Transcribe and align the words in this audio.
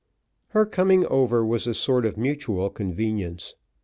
Her 0.47 0.65
coming 0.65 1.05
over 1.05 1.45
was 1.45 1.67
a 1.67 1.75
sort 1.75 2.07
of 2.07 2.17
mutual 2.17 2.71
convenience. 2.71 3.53